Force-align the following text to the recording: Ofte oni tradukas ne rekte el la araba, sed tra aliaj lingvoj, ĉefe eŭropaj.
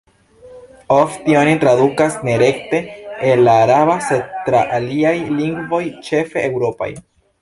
Ofte 0.93 1.33
oni 1.41 1.51
tradukas 1.63 2.15
ne 2.29 2.37
rekte 2.43 2.79
el 3.33 3.43
la 3.49 3.55
araba, 3.67 3.99
sed 4.09 4.33
tra 4.49 4.63
aliaj 4.79 5.15
lingvoj, 5.43 5.83
ĉefe 6.09 6.45
eŭropaj. 6.49 6.91